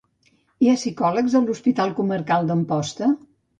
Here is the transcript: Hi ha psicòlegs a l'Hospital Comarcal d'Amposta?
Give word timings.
Hi 0.63 0.69
ha 0.71 0.77
psicòlegs 0.79 1.35
a 1.41 1.43
l'Hospital 1.45 1.95
Comarcal 2.01 2.51
d'Amposta? 2.53 3.15